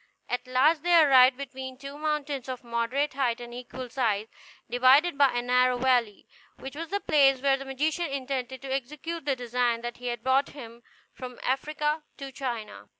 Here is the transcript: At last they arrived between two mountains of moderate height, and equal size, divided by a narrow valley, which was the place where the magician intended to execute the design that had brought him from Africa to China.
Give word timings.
At 0.27 0.47
last 0.47 0.81
they 0.81 0.99
arrived 0.99 1.37
between 1.37 1.77
two 1.77 1.95
mountains 1.95 2.49
of 2.49 2.63
moderate 2.63 3.13
height, 3.13 3.39
and 3.39 3.53
equal 3.53 3.87
size, 3.87 4.29
divided 4.67 5.15
by 5.15 5.31
a 5.33 5.43
narrow 5.43 5.77
valley, 5.77 6.27
which 6.57 6.75
was 6.75 6.87
the 6.89 6.99
place 6.99 7.39
where 7.39 7.55
the 7.57 7.65
magician 7.65 8.07
intended 8.07 8.63
to 8.63 8.73
execute 8.73 9.25
the 9.25 9.35
design 9.35 9.81
that 9.81 9.97
had 9.97 10.23
brought 10.23 10.49
him 10.49 10.81
from 11.13 11.39
Africa 11.43 12.01
to 12.17 12.31
China. 12.31 12.89